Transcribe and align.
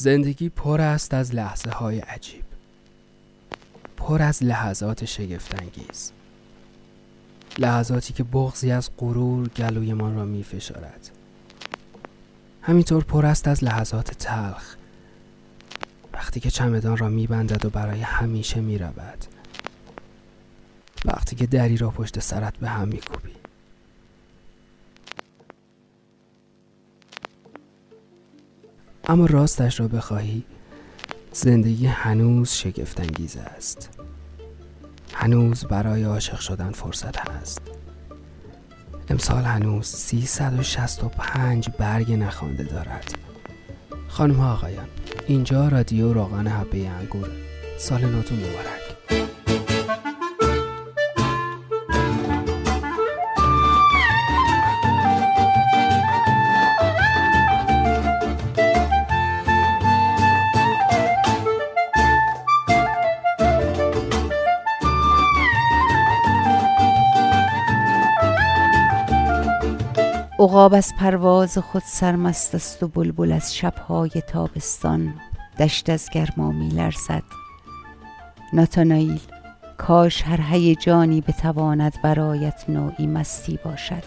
زندگی 0.00 0.48
پر 0.48 0.80
است 0.80 1.14
از 1.14 1.34
لحظه 1.34 1.70
های 1.70 1.98
عجیب. 1.98 2.44
پر 3.96 4.22
از 4.22 4.42
لحظات 4.42 5.04
شگفتانگیز. 5.04 6.12
لحظاتی 7.58 8.12
که 8.12 8.24
بغزی 8.24 8.70
از 8.70 8.90
غرور 8.98 9.48
گلویمان 9.48 10.14
را 10.16 10.24
می 10.24 10.44
فشارد 10.44 11.10
همینطور 12.62 13.04
پر 13.04 13.26
است 13.26 13.48
از 13.48 13.64
لحظات 13.64 14.10
تلخ. 14.10 14.76
وقتی 16.12 16.40
که 16.40 16.50
چمدان 16.50 16.96
را 16.96 17.08
می 17.08 17.26
بندد 17.26 17.64
و 17.64 17.70
برای 17.70 18.00
همیشه 18.00 18.60
می 18.60 18.78
رود 18.78 19.24
وقتی 21.04 21.36
که 21.36 21.46
دری 21.46 21.76
را 21.76 21.90
پشت 21.90 22.20
سرت 22.20 22.56
به 22.56 22.68
هم 22.68 22.88
می 22.88 23.00
اما 29.10 29.26
راستش 29.26 29.80
را 29.80 29.88
بخواهی 29.88 30.44
زندگی 31.32 31.86
هنوز 31.86 32.50
شگفتانگیز 32.50 33.36
است. 33.36 33.88
هنوز 35.14 35.64
برای 35.64 36.02
عاشق 36.02 36.40
شدن 36.40 36.70
فرصت 36.70 37.28
هست. 37.30 37.60
امسال 39.08 39.44
هنوز 39.44 39.86
365 39.86 41.68
برگ 41.78 42.12
نخوانده 42.12 42.64
دارد. 42.64 43.14
خانم 44.08 44.34
ها 44.34 44.52
آقایان 44.52 44.88
اینجا 45.26 45.68
رادیو 45.68 46.12
روغن 46.12 46.46
حبه 46.46 46.88
انگور 46.88 47.28
سال 47.78 48.00
نوتون 48.00 48.38
مبارک. 48.38 48.89
عقاب 70.50 70.74
از 70.74 70.92
پرواز 70.98 71.58
خود 71.58 71.82
سرمست 71.86 72.54
است 72.54 72.82
و 72.82 72.88
بلبل 72.88 73.32
از 73.32 73.56
شبهای 73.56 74.10
تابستان 74.10 75.14
دشت 75.58 75.90
از 75.90 76.08
گرما 76.12 76.52
می 76.52 76.68
لرزد 76.68 77.22
کاش 79.78 80.22
هر 80.22 80.40
هیجانی 80.40 81.20
بتواند 81.20 82.02
برایت 82.02 82.64
نوعی 82.68 83.06
مستی 83.06 83.58
باشد. 83.64 84.02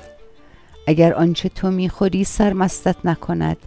اگر 0.88 1.14
آنچه 1.14 1.50
تو 1.50 1.72
می‌خوری 1.72 2.24
سرمستت 2.24 2.96
نکند 3.06 3.58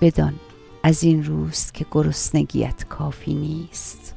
بدان 0.00 0.34
از 0.82 1.02
این 1.02 1.24
روز 1.24 1.72
که 1.72 1.86
گرسنگیت 1.90 2.84
کافی 2.88 3.34
نیست. 3.34 4.14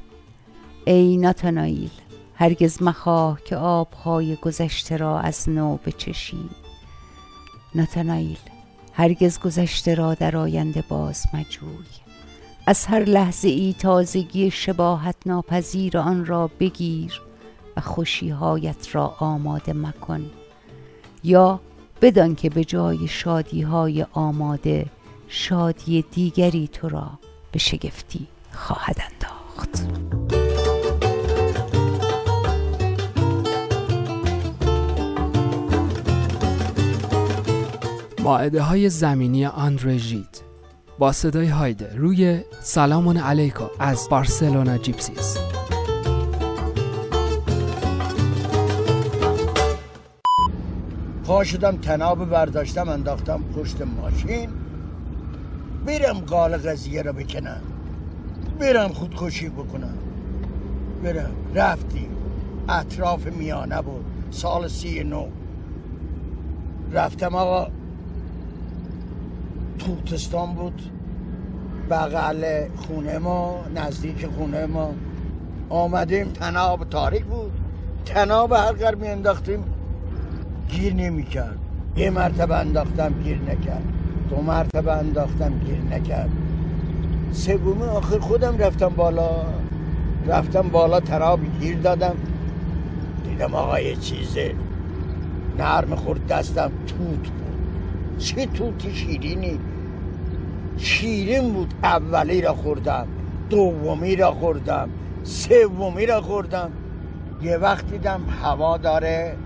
ای 0.84 1.16
ناتانائیل 1.16 1.90
هرگز 2.34 2.82
مخواه 2.82 3.40
که 3.44 3.56
آبهای 3.56 4.36
گذشته 4.36 4.96
را 4.96 5.20
از 5.20 5.48
نو 5.48 5.76
بچشی. 5.76 6.67
ناتانائیل 7.74 8.38
هرگز 8.92 9.38
گذشته 9.38 9.94
را 9.94 10.14
در 10.14 10.36
آینده 10.36 10.84
باز 10.88 11.24
مجوی. 11.34 11.86
از 12.66 12.86
هر 12.86 13.04
لحظه 13.04 13.48
ای 13.48 13.74
تازگی 13.78 14.50
شباهت 14.50 15.16
ناپذیر 15.26 15.98
آن 15.98 16.26
را 16.26 16.50
بگیر 16.60 17.20
و 17.76 17.80
خوشیهایت 17.80 18.94
را 18.94 19.14
آماده 19.18 19.72
مکن. 19.72 20.30
یا 21.24 21.60
بدان 22.02 22.34
که 22.34 22.50
به 22.50 22.64
جای 22.64 23.08
شادی 23.08 23.62
های 23.62 24.06
آماده 24.12 24.86
شادی 25.28 26.04
دیگری 26.10 26.68
تو 26.72 26.88
را 26.88 27.10
به 27.52 27.58
شگفتی 27.58 28.26
خواهد 28.52 28.96
انداخت. 29.00 30.17
ماعده 38.28 38.62
های 38.62 38.88
زمینی 38.88 39.46
آندرژید 39.46 40.42
با 40.98 41.12
صدای 41.12 41.46
هایده 41.46 41.96
روی 41.96 42.40
سلامون 42.60 43.16
علیکم 43.16 43.68
از 43.78 44.08
بارسلونا 44.10 44.78
جیپسیز. 44.78 45.38
پا 51.24 51.44
شدم 51.44 51.76
تناب 51.76 52.24
برداشتم 52.24 52.88
انداختم 52.88 53.42
پشت 53.56 53.82
ماشین. 53.82 54.50
برم 55.86 56.18
قال 56.18 56.56
قضیه 56.56 57.02
رو 57.02 57.12
بکنم. 57.12 57.62
برم 58.60 58.88
خودکشی 58.88 59.48
بکنم. 59.48 59.98
برم 61.02 61.30
رفتیم. 61.54 62.10
اطراف 62.68 63.26
میانه 63.26 63.82
بود. 63.82 64.04
سال 64.30 64.68
سی 64.68 65.04
نو 65.04 65.26
رفتم 66.92 67.34
آقا 67.34 67.77
توتستان 69.78 70.54
بود. 70.54 70.82
بغل 71.90 72.68
خونه 72.76 73.18
ما 73.18 73.60
نزدیک 73.74 74.26
خونه 74.26 74.66
ما. 74.66 74.94
آمدیم 75.68 76.28
تناب 76.28 76.84
تاریک 76.90 77.24
بود. 77.24 77.52
تناب 78.04 78.52
هر 78.52 78.72
قر 78.72 78.94
می 78.94 79.08
انداختیم 79.08 79.64
گیر 80.68 80.94
نمی 80.94 81.22
کرد. 81.22 81.58
یه 81.96 82.10
مرتبه 82.10 82.56
انداختم 82.56 83.14
گیر 83.22 83.38
نکرد. 83.38 83.82
دو 84.30 84.36
مرتبه 84.36 84.92
انداختم 84.92 85.58
گیر 85.58 85.80
نکرد. 85.80 86.30
سومی 87.32 87.82
آخر 87.82 88.18
خودم 88.18 88.58
رفتم 88.58 88.88
بالا. 88.88 89.30
رفتم 90.26 90.68
بالا 90.68 91.00
تناب 91.00 91.40
گیر 91.60 91.76
دادم. 91.76 92.16
دیدم 93.24 93.54
آقا 93.54 93.80
یه 93.80 93.96
چیزه 93.96 94.54
نرم 95.58 95.94
خورد 95.94 96.26
دستم 96.26 96.70
توت 96.86 97.28
بود. 97.28 97.58
چه 98.18 98.46
توتی 98.46 98.94
شیرینی. 98.94 99.58
شیرین 100.78 101.52
بود 101.52 101.74
اولی 101.82 102.40
را 102.40 102.54
خوردم 102.54 103.08
دومی 103.50 104.16
را 104.16 104.32
خوردم 104.32 104.90
سومی 105.22 106.06
را 106.06 106.20
خوردم. 106.20 106.72
یه 107.42 107.56
وقت 107.56 107.90
دیدم 107.90 108.20
هوا 108.42 108.76
داره 108.76 109.36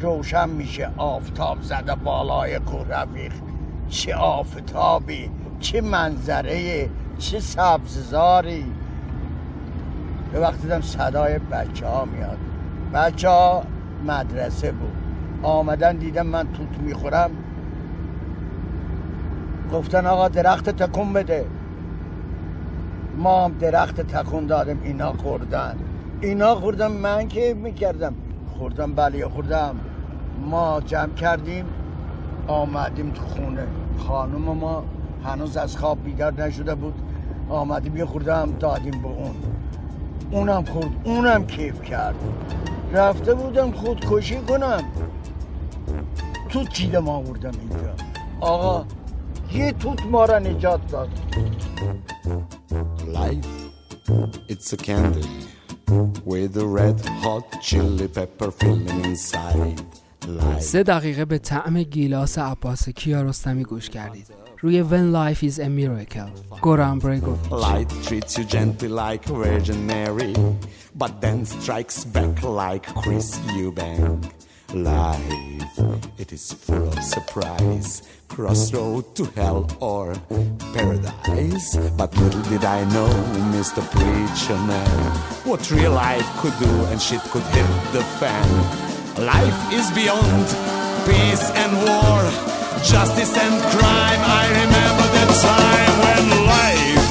روشن 0.00 0.48
میشه 0.48 0.90
آفتاب 0.96 1.62
زده 1.62 1.94
بالای 1.94 2.58
کوه 2.58 2.86
رفیق 2.88 3.32
چه 3.88 4.14
آفتابی 4.14 5.30
چه 5.60 5.80
منظره 5.80 6.88
چه 7.18 7.40
سبززاری. 7.40 8.64
یه 10.34 10.40
وقت 10.40 10.62
دیدم 10.62 10.80
صدای 10.80 11.38
بچه 11.38 11.86
ها 11.86 12.04
میاد. 12.04 12.38
بچه 12.94 13.28
ها 13.28 13.62
مدرسه 14.04 14.72
بود. 14.72 14.92
آمدن 15.42 15.96
دیدم 15.96 16.26
من 16.26 16.52
توت 16.52 16.78
می‌خورم. 16.80 17.30
گفتن 19.72 20.06
آقا 20.06 20.28
درخت 20.28 20.70
تکون 20.70 21.12
بده. 21.12 21.46
ما 23.16 23.44
هم 23.44 23.52
درخت 23.52 24.00
تکون 24.00 24.46
دادم 24.46 24.78
اینا 24.82 25.12
خوردن. 25.12 25.76
اینا 26.20 26.54
خوردم 26.54 26.92
من 26.92 27.28
که 27.28 27.54
می‌کردم. 27.54 28.14
خوردم 28.58 28.92
بله 28.94 29.28
خوردم. 29.28 29.80
ما 30.50 30.80
جمع 30.86 31.14
کردیم 31.14 31.64
آمدیم 32.46 33.10
تو 33.10 33.22
خونه. 33.22 33.66
خانم 33.98 34.42
ما 34.42 34.84
هنوز 35.24 35.56
از 35.56 35.76
خواب 35.76 36.04
بیدار 36.04 36.42
نشده 36.42 36.74
بود. 36.74 36.94
آمدیم 37.48 37.96
یه 37.96 38.04
خوردم 38.04 38.52
دادیم 38.60 39.02
به 39.02 39.08
اون. 39.08 39.34
اونم 40.30 40.64
خورد 40.64 40.90
اونم 41.04 41.46
کیف 41.46 41.82
کرد. 41.82 42.14
رفته 42.92 43.34
بودم 43.34 43.70
خودکشی 43.70 44.36
کنم. 44.36 44.82
تو 46.48 46.64
چیدم 46.64 47.08
آوردم 47.08 47.50
اینجا؟ 47.60 47.94
آقا 48.40 48.84
یه 49.53 49.71
توت 49.71 50.05
ما 50.05 50.25
را 50.25 50.39
نجات 50.39 50.91
داد 50.91 51.09
Life, 53.21 53.53
it's 54.49 54.73
a 54.73 54.77
candy 54.77 55.27
with 56.25 56.57
a 56.57 56.67
red 56.79 56.99
hot 57.23 57.47
chili 57.61 58.07
pepper 58.07 58.51
filling 58.51 59.05
inside. 59.05 59.81
Life. 60.27 60.59
سه 60.59 60.83
دقیقه 60.83 61.25
به 61.25 61.37
طعم 61.37 61.83
گیلاس 61.83 62.37
عباس 62.37 62.89
کیارستمی 62.89 63.63
گوش 63.63 63.89
کردید 63.89 64.27
روی 64.61 64.83
When 64.83 65.13
Life 65.13 65.43
is 65.43 65.59
a 65.59 65.67
Miracle 65.67 66.59
گوران 66.61 66.99
بریگوفیچ 66.99 67.51
Light 67.51 67.89
treats 68.07 68.37
you 68.37 68.43
gently 68.43 68.87
like 68.87 69.25
Virgin 69.25 69.87
Mary, 69.87 70.33
but 70.97 71.21
then 71.21 71.45
strikes 71.45 72.05
back 72.05 72.43
like 72.43 72.85
Chris 73.01 73.37
Eubank. 73.57 74.25
Life, 74.73 75.79
it 76.17 76.33
is 76.33 76.51
full 76.51 76.87
of 76.87 77.03
surprise, 77.03 78.01
crossroad 78.27 79.15
to 79.15 79.25
hell 79.35 79.67
or 79.79 80.15
paradise. 80.73 81.77
But 81.97 82.15
little 82.17 82.41
did 82.43 82.65
I 82.65 82.83
know, 82.93 83.09
Mr. 83.55 83.81
Preacher 83.91 84.59
Man, 84.69 85.11
what 85.45 85.69
real 85.69 85.91
life 85.91 86.27
could 86.41 86.57
do 86.59 86.73
and 86.89 86.99
shit 87.01 87.21
could 87.31 87.47
hit 87.55 87.69
the 87.93 88.03
fan. 88.19 88.49
Life 89.33 89.59
is 89.73 89.91
beyond 89.91 90.47
peace 91.05 91.45
and 91.61 91.71
war, 91.85 92.21
justice 92.83 93.37
and 93.37 93.55
crime. 93.73 94.21
I 94.41 94.45
remember 94.61 95.05
the 95.17 95.25
time 95.47 95.93
when 96.03 96.23
life 96.47 97.03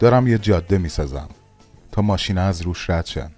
دارم 0.00 0.26
یه 0.26 0.38
جاده 0.38 0.78
میسازم 0.78 1.28
تا 1.92 2.02
ماشینا 2.02 2.42
از 2.42 2.62
روش 2.62 2.90
رد 2.90 3.06
شن 3.06 3.30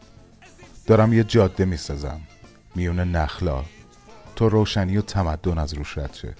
دارم 0.88 1.14
یه 1.14 1.24
جاده 1.24 1.66
می‌سازم. 1.66 2.22
میون 2.76 3.00
نخلا. 3.00 3.64
تا 4.36 4.48
روشنی 4.48 4.98
و 4.98 5.02
تمدن 5.02 5.58
از 5.58 5.74
روش 5.74 5.98
رد 5.98 6.14
شه. 6.14 6.36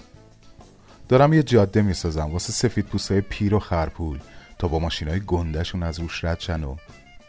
دارم 1.08 1.32
یه 1.32 1.42
جاده 1.42 1.82
می‌سازم 1.82 2.30
واسه 2.30 2.52
سفید 2.52 2.86
پوستای 2.86 3.20
پیر 3.20 3.54
و 3.54 3.58
خرپول. 3.58 4.18
تا 4.58 4.68
با 4.68 4.78
ماشینای 4.78 5.20
گندهشون 5.20 5.82
از 5.82 6.00
روش 6.00 6.24
رد 6.24 6.40
شن 6.40 6.64
و 6.64 6.76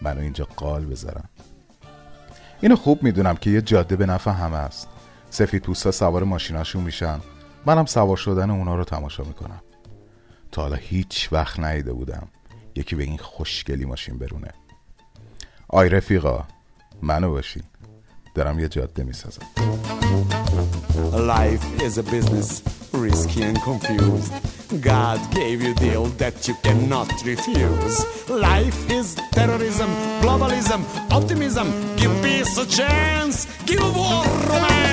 منو 0.02 0.20
اینجا 0.20 0.48
قال 0.56 0.86
بذارم 0.86 1.30
اینو 2.62 2.76
خوب 2.76 3.04
می‌دونم 3.04 3.36
که 3.36 3.50
یه 3.50 3.62
جاده 3.62 3.96
به 3.96 4.06
نفع 4.06 4.32
همه 4.32 4.58
است. 4.58 4.88
سفید 5.30 5.64
پوستا 5.64 5.92
سوار 5.92 6.24
ماشیناشون 6.24 6.84
میشن. 6.84 7.20
منم 7.66 7.86
سوار 7.86 8.18
شدن 8.18 8.50
اونا 8.50 8.76
رو 8.76 8.84
تماشا 8.84 9.24
می‌کنم. 9.24 9.62
تا 10.52 10.62
حالا 10.62 10.76
هیچ 10.76 11.30
وقت 11.32 11.60
نیده 11.60 11.94
بودم. 11.94 12.28
یکی 12.76 12.96
به 12.96 13.04
این 13.04 13.18
خوشگلی 13.18 13.86
ماشین 13.86 14.18
برونه. 14.18 14.52
آی 15.68 15.90
رفیقا 15.90 16.44
منو 17.03 17.31
باشین 17.31 17.63
دارم 18.35 18.59
یه 18.59 18.69
جاده 18.69 19.03
میسازم 19.05 19.43
Life 21.13 21.65
is 21.87 21.97
a 21.99 22.03
business, 22.03 22.63
risky 22.93 23.43
and 23.43 23.61
confused. 23.63 24.33
God 24.81 25.19
gave 25.33 25.63
you 25.63 25.73
a 25.73 25.75
deal 25.75 26.05
that 26.23 26.47
you 26.47 26.55
cannot 26.67 27.11
refuse. 27.25 27.97
Life 28.29 28.79
is 28.91 29.15
terrorism, 29.33 29.91
globalism, 30.23 30.81
optimism. 31.19 31.69
Give 31.97 32.13
peace 32.23 32.55
a 32.59 32.67
chance, 32.67 33.47
give 33.65 33.97
war 33.97 34.25
romance. 34.51 34.92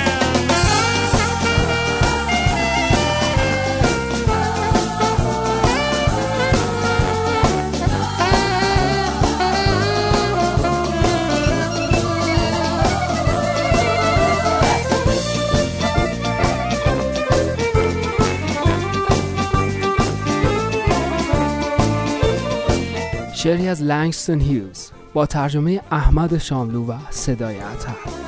شعری 23.43 23.67
از 23.67 23.83
لنگستون 23.83 24.41
هیوز 24.41 24.91
با 25.13 25.25
ترجمه 25.25 25.81
احمد 25.91 26.37
شاملو 26.37 26.85
و 26.85 26.97
صدای 27.09 27.55
عطر 27.55 28.20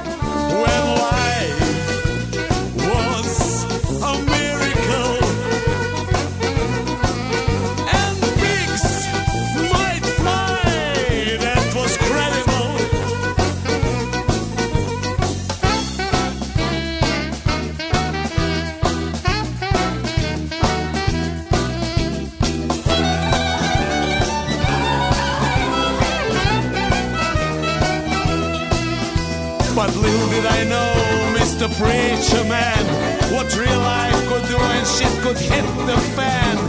Preacher 32.23 32.45
Man, 32.45 33.33
what 33.33 33.53
real 33.57 33.79
life 33.79 34.27
could 34.29 34.47
do 34.47 34.57
and 34.57 34.87
shit 34.87 35.11
could 35.23 35.37
hit 35.37 35.65
the 35.85 35.97
fan. 36.15 36.62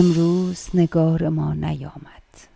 امروز 0.00 0.68
نگار 0.74 1.28
ما 1.28 1.54
نیامد. 1.54 2.48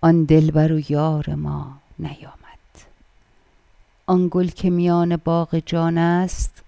آن 0.00 0.24
دلبر 0.24 0.72
و 0.72 0.92
یار 0.92 1.34
ما 1.34 1.78
نیامد. 1.98 2.86
آن 4.06 4.28
گل 4.30 4.48
که 4.48 4.70
میان 4.70 5.16
باغ 5.16 5.58
جان 5.66 5.98
است 5.98 6.62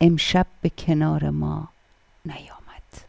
امشب 0.00 0.46
به 0.60 0.68
کنار 0.68 1.30
ما 1.30 1.68
نیامد. 2.24 3.06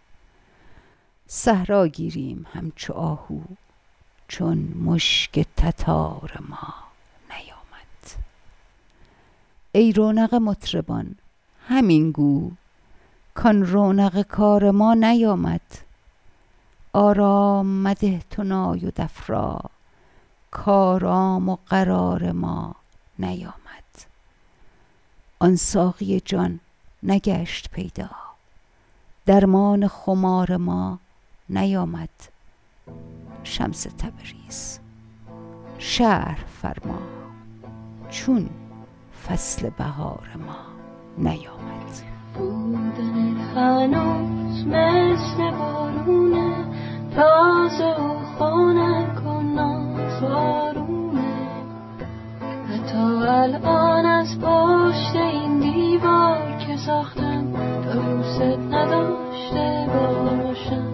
صحرا 1.28 1.88
گیریم 1.88 2.46
همچو 2.54 2.94
آهو 2.94 3.40
چون 4.28 4.58
مشک 4.58 5.48
تتار 5.58 6.38
ما 6.50 6.74
نیامد. 7.30 8.18
ای 9.72 9.92
رونق 9.92 10.36
مطربان 10.36 11.16
همین 11.68 12.12
گو 12.12 12.52
کان 13.34 13.66
رونق 13.66 14.22
کار 14.22 14.72
ما 14.72 14.94
نیامد. 14.94 15.89
آرام 16.94 17.84
مده 17.84 18.22
تو 18.30 18.44
نای 18.44 18.86
و 18.86 18.92
کارام 20.52 21.50
و 21.50 21.58
قرار 21.68 22.32
ما 22.32 22.76
نیامد. 23.20 23.60
آن 25.40 25.56
ساقی 25.56 26.20
جان 26.20 26.60
نگشت 27.04 27.72
پیدا 27.72 28.10
درمان 29.26 29.88
خمار 29.88 30.58
ما 30.58 31.00
نیامد. 31.50 32.10
شمس 33.44 33.84
تبریز. 33.84 34.80
شهر 35.78 36.40
فرما 36.62 37.00
چون 38.10 38.50
فصل 39.28 39.70
بهار 39.70 40.30
ما 40.48 40.58
نیامد. 41.18 42.02
بودن 42.36 43.38
هنوز 43.38 44.66
مثل 44.66 45.52
بارونه 45.52 46.79
تازه 47.16 47.96
و 47.96 48.20
خانک 48.40 49.26
و 49.26 49.42
نازارونه 49.42 50.90
حتی 52.70 52.98
الان 53.28 54.06
از 54.06 54.40
پشت 54.40 55.16
این 55.16 55.60
دیوار 55.60 56.58
که 56.68 56.78
ساختم 56.78 57.54
تا 57.54 57.94
دوست 57.94 58.42
نداشته 58.42 59.88
باشم. 59.94 60.90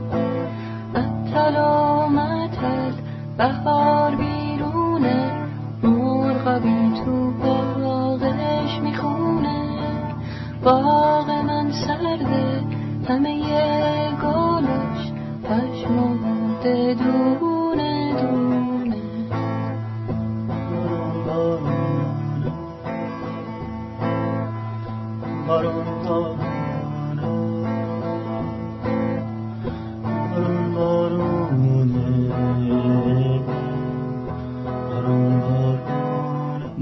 متل 0.94 1.58
و 1.58 2.08
متل 2.10 2.92
بهار 3.38 4.16
بیرونه 4.16 5.48
مرغابی 5.84 6.94
تو 7.06 7.32
باغش 7.32 8.80
می‌خونه. 8.80 9.62
باغ 10.64 11.30
من 11.30 11.72
سرده 11.72 12.64
همه 13.10 14.05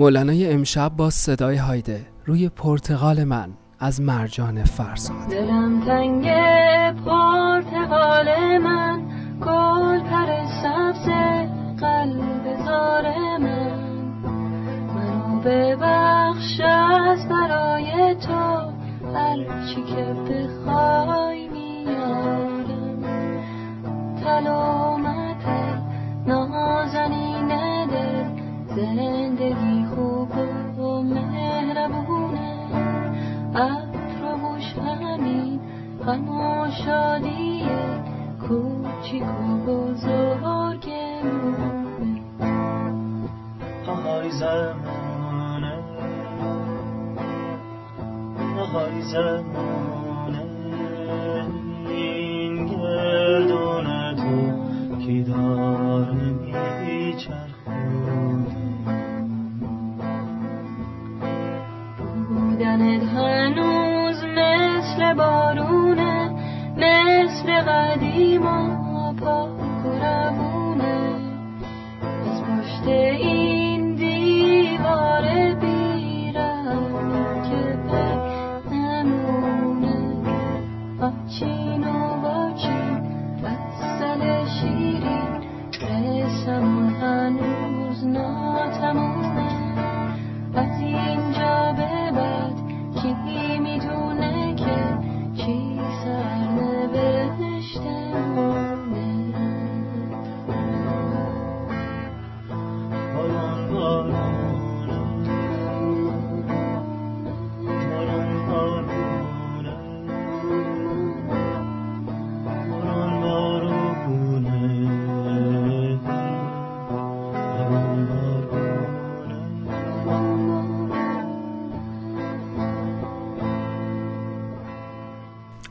مولانای 0.04 0.54
امشب 0.54 0.92
با 0.98 1.10
صدای 1.10 1.56
هایده 1.56 2.06
روی 2.26 2.50
پرتغال 2.50 3.24
من 3.24 3.50
از 3.80 4.02
مرجان 4.02 4.64
فرزاد. 4.64 5.28
دلم 5.30 5.86
تنگ 5.86 6.26
پرتغال 7.06 8.58
من 8.58 9.03
گل 9.46 10.00
پر 10.00 10.46
سبز 10.64 11.10
قلب 11.80 12.66
زار 12.66 13.06
من. 13.38 13.74
منو 14.96 15.40
ببخش 15.46 16.62
از 16.62 17.28
برای 17.30 18.16
تو 18.16 18.72
هرچی 19.16 19.84
که 19.84 20.06
بخوای 20.14 21.48
میارم. 21.48 23.04
تلومت 24.24 25.46
نازنین 26.28 27.48
دل 27.88 28.24
زندگی 28.76 29.86
خوب 29.96 30.32
و 30.80 31.02
مهربونه 31.02 32.54
عطر 33.56 34.24
و 34.24 34.82
همین 34.82 35.60
غم 36.06 36.30
و 36.30 36.72
شادی 36.86 37.64
کوچیک 38.48 39.24
و 39.24 39.58
بزرگمونه 39.68 41.24
آهای 43.88 44.32
زمانه 44.32 45.84
آهای 48.60 49.02
زمانه 49.02 49.93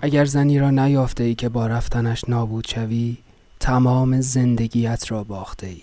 اگر 0.04 0.24
زنی 0.24 0.58
را 0.58 0.70
نیافته 0.70 1.24
ای 1.24 1.34
که 1.34 1.48
با 1.48 1.66
رفتنش 1.66 2.24
نابود 2.28 2.66
شوی 2.68 3.16
تمام 3.60 4.20
زندگیت 4.20 5.10
را 5.10 5.24
باخته 5.24 5.66
ای. 5.66 5.82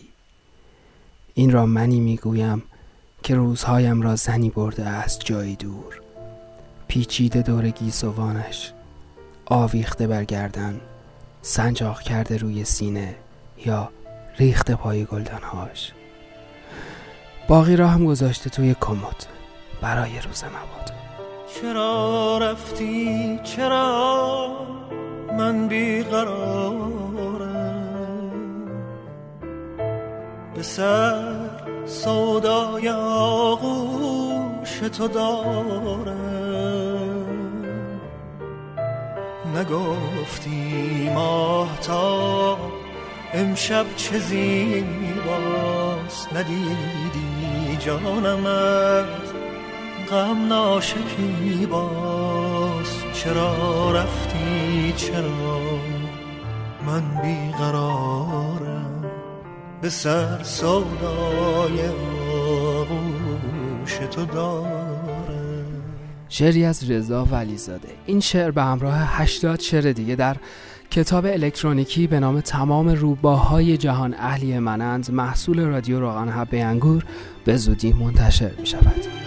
این 1.34 1.52
را 1.52 1.66
منی 1.66 2.00
می‌گویم 2.00 2.64
که 3.24 3.36
روزهایم 3.36 4.02
را 4.02 4.16
زنی 4.16 4.50
برده 4.50 4.86
است 4.86 5.26
جایی 5.26 5.56
دور. 5.56 6.02
پیچیده 6.88 7.42
دور 7.42 7.70
گیسوانش 7.70 8.74
آویخته 9.46 10.08
بر 10.08 10.24
گردن 10.24 10.82
سنجاق 11.42 12.02
کرده 12.02 12.38
روی 12.38 12.64
سینه 12.64 13.16
یا 13.66 13.90
ریخته 14.38 14.76
پای 14.76 15.06
گلدانهاش. 15.06 15.92
باقی 17.48 17.76
را 17.76 17.88
هم 17.88 18.06
گذاشته 18.06 18.50
توی 18.50 18.76
کمد 18.82 19.26
برای 19.82 20.22
روز 20.22 20.44
مبادا 20.44 20.99
چرا 21.56 22.38
رفتی؟ 22.38 23.40
چرا 23.44 24.50
من 25.38 25.68
بیقرارم؟ 25.68 27.10
به 30.56 30.64
سر 30.64 31.50
سودای 31.86 32.90
آغوش 32.90 34.80
تو 34.98 35.08
دارم. 35.08 36.20
نگفتی 39.56 41.10
ماهتا 41.14 42.58
امشب 43.34 43.86
چه 43.96 44.20
زیباست؟ 44.20 44.74
ندیدی 46.34 47.78
جانم 47.80 48.46
از 48.46 49.49
غم 50.12 50.48
ناشکی 50.48 51.68
باز 51.72 52.88
چرا 53.14 53.92
رفتی؟ 53.92 54.94
چرا 54.96 55.60
من 56.88 57.04
بیقرارم 57.22 59.06
به 59.82 59.90
سر 59.90 60.44
سودای 60.44 61.88
آغوش 62.78 63.94
تو 64.12 64.26
دارم. 64.26 65.66
شعری 66.30 66.66
از 66.66 66.92
رضا 66.92 67.26
ولیزاده. 67.32 67.90
این 68.06 68.20
شعر 68.20 68.52
به 68.52 68.64
همراه 68.64 69.22
80 69.22 69.60
شعر 69.60 69.92
دیگه 69.92 70.16
در 70.16 70.36
کتاب 70.92 71.26
الکترونیکی 71.26 72.08
به 72.08 72.20
نام 72.20 72.42
تمام 72.42 72.90
روباهای 72.90 73.78
جهان 73.78 74.14
اهلی 74.14 74.60
منند 74.60 75.12
محصول 75.12 75.60
رادیو 75.60 76.00
روغن 76.00 76.30
حبه 76.30 76.64
انگور 76.64 77.06
به 77.46 77.58
زودی 77.58 77.94
منتشر 77.94 78.52
می 78.60 78.66
شود 78.66 79.19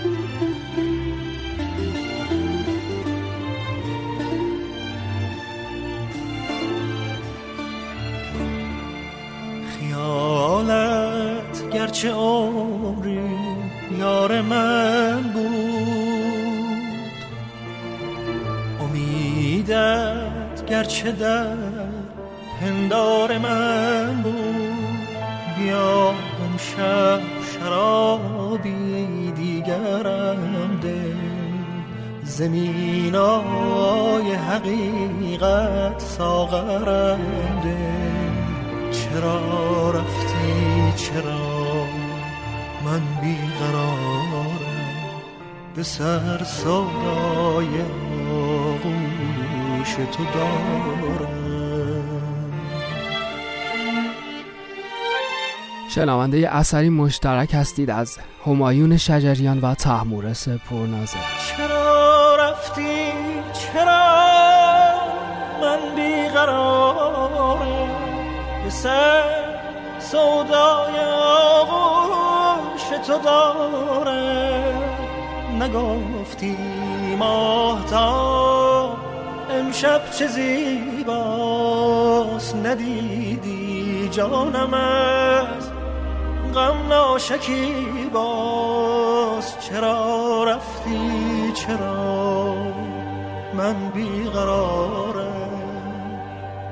گرچه 21.03 21.13
در 21.13 21.57
پندار 22.61 23.39
من 23.39 24.23
بود 24.23 25.09
بیا 25.59 26.15
امشب 26.45 27.21
شرابی 27.53 29.33
دیگرم 29.37 30.81
ده. 30.83 31.15
زمینای 32.25 34.33
حقیقت 34.33 35.99
ساغرم 35.99 37.21
ده. 37.65 37.93
چرا 38.91 39.91
رفتی؟ 39.91 40.93
چرا 40.97 41.85
من 42.85 43.03
بیقرارم؟ 43.23 44.59
به 45.77 45.83
سر 45.83 46.45
سودای 46.45 47.69
آغوش 49.93 50.07
تو 50.17 50.25
دارم. 50.25 51.43
شنونده 55.89 56.57
اثری 56.57 56.89
مشترک 56.89 57.55
هستید 57.55 57.91
از 57.91 58.19
همایون 58.47 58.97
شجریان 58.97 59.61
و 59.61 59.75
تحمورس 59.75 60.49
پرنازه 60.49 61.19
چرا 61.57 62.37
رفتی؟ 62.37 63.13
چرا 63.53 64.13
من 65.61 65.79
بیقرارم 65.97 67.59
به 68.65 68.71
سر 68.71 69.23
سودای 69.99 71.01
آغوش 71.61 72.83
تو 73.07 73.19
دارم 73.19 74.83
نگفتی 75.63 76.57
ماهتا 77.19 78.62
امشب 79.53 80.11
چه 80.11 80.27
زیباست 80.27 81.47
ندیدی 82.57 84.09
جانم 84.09 84.75
از 84.75 85.71
غم 86.55 86.87
ناشکی 86.89 88.11
باز 88.13 89.55
چرا 89.61 90.45
رفتی؟ 90.45 91.53
چرا 91.55 92.55
من 93.55 93.91
بیقرارم؟ 93.95 95.33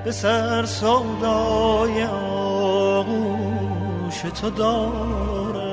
به 0.05 0.13
سر 0.13 0.65
سودای 0.65 2.05
آغوش 2.85 4.21
تو 4.41 4.51
دارم. 4.51 5.70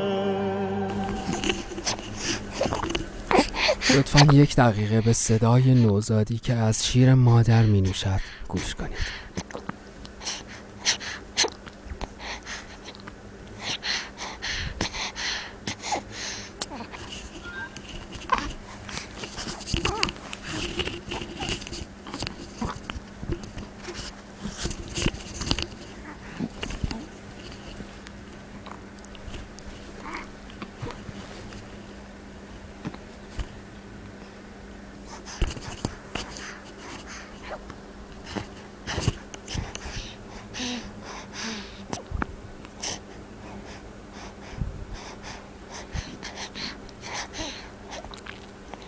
لطفا 3.96 4.34
یک 4.34 4.56
دقیقه 4.56 5.02
به 5.02 5.14
صدای 5.14 5.74
نوزادی 5.74 6.38
که 6.38 6.54
از 6.54 6.88
شیر 6.88 7.14
مادر 7.14 7.64
می 7.64 7.82
نوشد 7.82 8.22
گوش 8.48 8.76
کنید. 8.76 8.98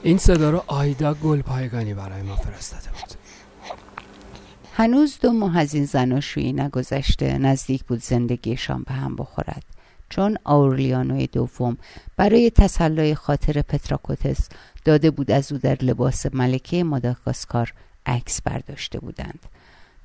این 0.10 0.18
صدا 0.18 0.50
رو 0.50 0.63
آیدا 0.68 1.13
گل 1.13 1.42
پایگانی 1.42 1.94
برای 1.94 2.22
ما 2.22 2.36
فرستاده 2.36 2.89
بود. 2.89 3.13
هنوز 4.74 5.20
دو 5.22 5.32
ماه 5.32 5.58
از 5.58 5.74
این 5.74 5.86
زناشویی 5.86 6.54
نگذشته 6.54 7.38
نزدیک 7.38 7.84
بود 7.84 8.04
زندگیشان 8.04 8.84
به 8.84 8.94
هم 8.94 9.16
بخورد. 9.16 9.63
چون 10.10 10.38
آورلیانوی 10.44 11.28
دوم 11.28 11.78
برای 12.18 12.50
تسلای 12.50 13.16
خاطر 13.16 13.62
پتراکوتس 13.62 14.50
داده 14.86 15.12
بود 15.12 15.32
از 15.32 15.51
او 15.51 15.58
در 15.58 15.78
لباس 15.82 16.25
ملکه 16.34 16.84
ماداگاسکار 16.84 17.74
عکس 18.06 18.42
برداشته 18.42 19.00
بودند. 19.00 19.39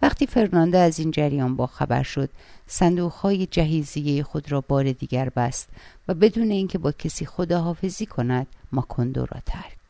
وقتی 0.02 0.26
فرنانده 0.26 0.78
از 0.78 0.99
این 0.99 1.11
جریان 1.11 1.56
با 1.56 1.66
خبر 1.66 2.02
شد 2.02 2.30
صندوقهای 2.66 3.46
جهیزیه 3.46 4.23
خود 4.23 4.52
را 4.52 4.61
بار 4.61 4.92
دیگر 4.92 5.28
بست 5.28 5.68
و 6.08 6.14
بدون 6.14 6.50
اینکه 6.50 6.78
با 6.78 6.92
کسی 6.92 7.26
خداحافظی 7.26 8.06
کند 8.06 8.46
ماکوندو 8.73 9.20
را 9.20 9.40
ترک 9.46 9.83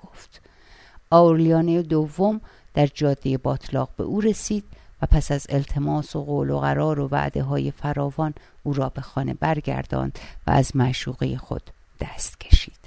آورلیانه 1.11 1.83
دوم 1.83 2.41
در 2.75 2.87
جاده 2.87 3.39
باطلاق 3.39 3.91
به 3.97 4.05
او 4.05 4.21
رسید 4.21 4.65
و 5.03 5.07
پس 5.07 5.33
از 5.33 5.47
التماس 5.49 6.17
و 6.17 6.25
قول 6.25 6.51
و 6.51 6.59
قرار 6.59 7.01
و 7.01 7.09
وعده 7.09 7.43
های 7.43 7.71
فراوان 7.71 8.35
او 8.63 8.73
را 8.73 8.89
به 8.89 9.01
خانه 9.01 9.35
برگرداند 9.35 10.19
و 10.47 10.51
از 10.51 10.77
معشوقه 10.77 11.37
خود 11.37 11.63
دست 12.01 12.41
کشید. 12.41 12.79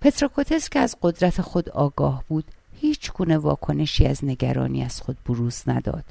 پتراکوتس 0.00 0.68
که 0.68 0.78
از 0.78 0.96
قدرت 1.02 1.40
خود 1.40 1.70
آگاه 1.70 2.24
بود 2.28 2.44
هیچ 2.80 3.12
گونه 3.12 3.38
واکنشی 3.38 4.06
از 4.06 4.24
نگرانی 4.24 4.82
از 4.82 5.00
خود 5.00 5.16
بروز 5.24 5.62
نداد. 5.66 6.04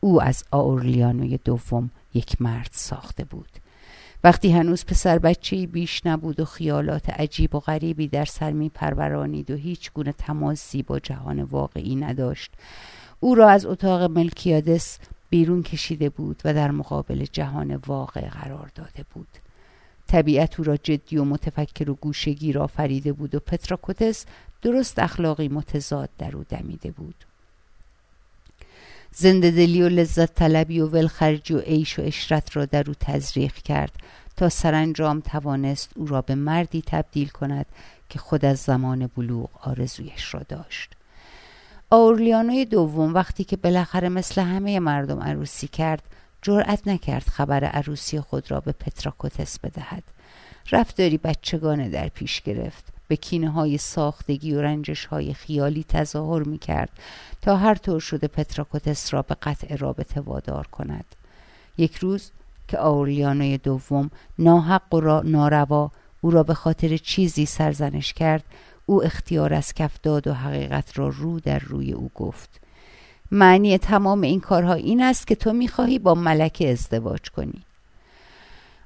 او 0.00 0.22
از 0.22 0.44
آورلیانوی 0.50 1.38
دوم 1.44 1.90
یک 2.14 2.42
مرد 2.42 2.70
ساخته 2.72 3.24
بود. 3.24 3.59
وقتی 4.24 4.52
هنوز 4.52 4.84
پسر 4.84 5.18
بچه 5.18 5.66
بیش 5.66 6.06
نبود 6.06 6.40
و 6.40 6.44
خیالات 6.44 7.10
عجیب 7.10 7.54
و 7.54 7.60
غریبی 7.60 8.08
در 8.08 8.24
سر 8.24 8.50
می 8.50 8.68
پرورانید 8.68 9.50
و 9.50 9.54
هیچ 9.54 9.92
گونه 9.92 10.12
تماسی 10.12 10.82
با 10.82 10.98
جهان 10.98 11.42
واقعی 11.42 11.96
نداشت 11.96 12.52
او 13.20 13.34
را 13.34 13.48
از 13.48 13.66
اتاق 13.66 14.02
ملکیادس 14.02 14.98
بیرون 15.30 15.62
کشیده 15.62 16.08
بود 16.08 16.42
و 16.44 16.54
در 16.54 16.70
مقابل 16.70 17.26
جهان 17.32 17.76
واقع 17.76 18.28
قرار 18.28 18.70
داده 18.74 19.04
بود. 19.14 19.28
طبیعت 20.06 20.60
او 20.60 20.64
را 20.64 20.76
جدی 20.76 21.16
و 21.16 21.24
متفکر 21.24 21.90
و 21.90 21.94
گوشگیر 21.94 22.58
آفریده 22.58 23.12
بود 23.12 23.34
و 23.34 23.40
پتراکوتس 23.40 24.26
درست 24.62 24.98
اخلاقی 24.98 25.48
متضاد 25.48 26.08
در 26.18 26.36
او 26.36 26.44
دمیده 26.48 26.90
بود. 26.90 27.14
زنده 29.12 29.50
دلی 29.50 29.82
و 29.82 29.88
لذت 29.88 30.34
طلبی 30.34 30.80
و 30.80 30.86
ولخرجی 30.86 31.54
و 31.54 31.60
عیش 31.60 31.98
و 31.98 32.02
اشرت 32.02 32.56
را 32.56 32.64
در 32.64 32.84
او 32.88 32.94
تزریق 33.00 33.52
کرد 33.52 33.92
تا 34.36 34.48
سرانجام 34.48 35.20
توانست 35.20 35.90
او 35.96 36.06
را 36.06 36.22
به 36.22 36.34
مردی 36.34 36.82
تبدیل 36.86 37.28
کند 37.28 37.66
که 38.08 38.18
خود 38.18 38.44
از 38.44 38.58
زمان 38.58 39.06
بلوغ 39.16 39.50
آرزویش 39.60 40.34
را 40.34 40.42
داشت. 40.48 40.94
آورلیانوی 41.90 42.64
دوم 42.64 43.14
وقتی 43.14 43.44
که 43.44 43.56
بالاخره 43.56 44.08
مثل 44.08 44.42
همه 44.42 44.80
مردم 44.80 45.20
عروسی 45.20 45.68
کرد 45.68 46.02
جرأت 46.42 46.88
نکرد 46.88 47.22
خبر 47.22 47.64
عروسی 47.64 48.20
خود 48.20 48.50
را 48.50 48.60
به 48.60 48.72
پتراکوتس 48.72 49.58
بدهد. 49.58 50.02
رفتاری 50.72 51.18
بچگانه 51.18 51.88
در 51.88 52.08
پیش 52.08 52.40
گرفت. 52.40 52.84
به 53.10 53.16
کینه 53.16 53.50
های 53.50 53.78
ساختگی 53.78 54.54
و 54.54 54.62
رنجش 54.62 55.06
های 55.06 55.34
خیالی 55.34 55.84
تظاهر 55.88 56.42
می 56.42 56.58
کرد 56.58 56.90
تا 57.42 57.56
هر 57.56 57.74
طور 57.74 58.00
شده 58.00 58.28
پتراکوتس 58.28 59.14
را 59.14 59.22
به 59.22 59.36
قطع 59.42 59.76
رابطه 59.76 60.20
وادار 60.20 60.66
کند. 60.66 61.04
یک 61.78 61.96
روز 61.96 62.30
که 62.68 62.78
آورلیانوی 62.78 63.58
دوم 63.58 64.10
ناحق 64.38 64.94
و 64.94 65.00
را 65.00 65.22
ناروا 65.24 65.90
او 66.20 66.30
را 66.30 66.42
به 66.42 66.54
خاطر 66.54 66.96
چیزی 66.96 67.46
سرزنش 67.46 68.12
کرد 68.12 68.44
او 68.86 69.04
اختیار 69.04 69.54
از 69.54 69.74
کف 69.74 70.00
داد 70.02 70.26
و 70.26 70.34
حقیقت 70.34 70.98
را 70.98 71.08
رو 71.08 71.40
در 71.40 71.58
روی 71.58 71.92
او 71.92 72.10
گفت. 72.14 72.60
معنی 73.30 73.78
تمام 73.78 74.20
این 74.20 74.40
کارها 74.40 74.74
این 74.74 75.02
است 75.02 75.26
که 75.26 75.34
تو 75.34 75.52
می‌خواهی 75.52 75.98
با 75.98 76.14
ملکه 76.14 76.70
ازدواج 76.72 77.30
کنی. 77.30 77.62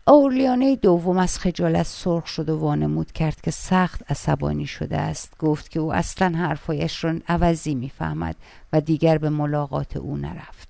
آورلیانه 0.07 0.77
دوم 0.77 1.19
از 1.19 1.39
خجالت 1.39 1.87
سرخ 1.87 2.27
شد 2.27 2.49
و 2.49 2.59
وانمود 2.59 3.13
کرد 3.13 3.41
که 3.41 3.51
سخت 3.51 4.11
عصبانی 4.11 4.67
شده 4.67 4.97
است. 4.97 5.33
گفت 5.39 5.71
که 5.71 5.81
او 5.81 5.95
اصلا 5.95 6.33
حرفایش 6.39 7.05
را 7.05 7.15
عوضی 7.29 7.75
می‌فهمد 7.75 8.37
و 8.73 8.81
دیگر 8.81 9.19
به 9.19 9.29
ملاقات 9.29 9.97
او 9.97 10.17
نرفت. 10.17 10.69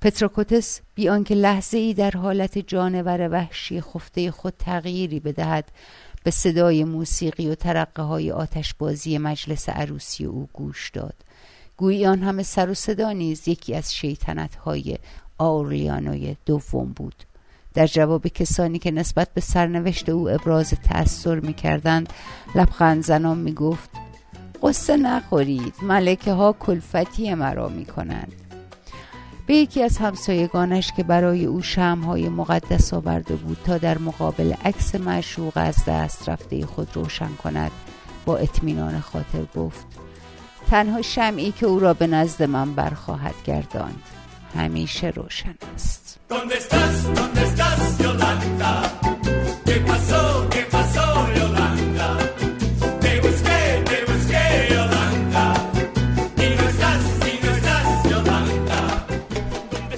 پتراکوتس 0.00 0.80
بی 0.94 1.08
آنکه 1.08 1.34
لحظه 1.34 1.78
ای 1.78 1.94
در 1.94 2.10
حالت 2.10 2.58
جانور 2.58 3.28
وحشی 3.28 3.80
خفته 3.80 4.30
خود 4.30 4.54
تغییری 4.58 5.20
بدهد 5.20 5.64
به 6.24 6.30
صدای 6.30 6.84
موسیقی 6.84 7.48
و 7.48 7.54
ترقه 7.54 8.02
های 8.02 8.32
آتشبازی 8.32 9.18
مجلس 9.18 9.68
عروسی 9.68 10.24
او 10.24 10.48
گوش 10.52 10.90
داد. 10.90 11.14
گویی 11.76 12.06
آن 12.06 12.22
همه 12.22 12.42
سر 12.42 12.70
و 12.70 12.74
صدا 12.74 13.12
نیز 13.12 13.48
یکی 13.48 13.74
از 13.74 13.94
شیطنت 13.94 14.54
های 14.54 14.98
آورلیانوی 15.38 16.36
دوم 16.46 16.92
بود. 16.92 17.14
در 17.76 17.86
جواب 17.86 18.26
کسانی 18.26 18.78
که 18.78 18.90
نسبت 18.90 19.28
به 19.34 19.40
سرنوشت 19.40 20.08
او 20.08 20.30
ابراز 20.30 20.70
تأثیر 20.70 21.34
می 21.34 21.54
کردند 21.54 22.12
لبخند 22.54 23.02
زنان 23.02 23.38
می 23.38 23.52
گفت 23.52 23.90
قصه 24.62 24.96
نخورید 24.96 25.74
ملکه 25.82 26.32
ها 26.32 26.56
کلفتی 26.60 27.34
مرا 27.34 27.68
می 27.68 27.84
کنند 27.84 28.32
به 29.46 29.54
یکی 29.54 29.82
از 29.82 29.98
همسایگانش 29.98 30.92
که 30.92 31.02
برای 31.02 31.44
او 31.44 31.62
شمهای 31.62 32.28
مقدس 32.28 32.94
آورده 32.94 33.36
بود 33.36 33.58
تا 33.64 33.78
در 33.78 33.98
مقابل 33.98 34.52
عکس 34.64 34.94
معشوق 34.94 35.52
از 35.56 35.76
دست 35.86 36.28
رفته 36.28 36.66
خود 36.66 36.88
روشن 36.94 37.30
کند 37.42 37.70
با 38.24 38.36
اطمینان 38.36 39.00
خاطر 39.00 39.44
گفت 39.56 39.86
تنها 40.70 41.02
شمعی 41.02 41.52
که 41.52 41.66
او 41.66 41.78
را 41.78 41.94
به 41.94 42.06
نزد 42.06 42.42
من 42.42 42.74
برخواهد 42.74 43.34
گرداند. 43.44 44.15
همیشه 44.56 45.10
روشن 45.10 45.54
است. 45.74 46.18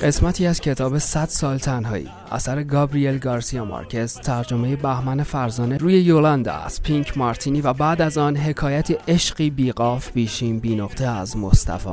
قسمتی 0.02 0.46
از 0.46 0.60
کتاب 0.60 0.98
100 0.98 1.28
سال 1.28 1.58
تنهایی. 1.58 2.08
اثر 2.30 2.62
گابریل 2.62 3.18
گارسیا 3.18 3.64
مارکز 3.64 4.14
ترجمه 4.14 4.76
بهمن 4.76 5.22
فرزانه 5.22 5.76
روی 5.76 5.94
یولاندا 5.94 6.52
از 6.54 6.82
پینک 6.82 7.18
مارتینی 7.18 7.60
و 7.60 7.72
بعد 7.72 8.02
از 8.02 8.18
آن 8.18 8.36
حکایت 8.36 9.10
عشقی 9.10 9.50
بیقاف 9.50 10.12
بیشین 10.12 10.58
بی 10.58 10.76
نقطه 10.76 11.06
از 11.06 11.36
مصطفی 11.36 11.88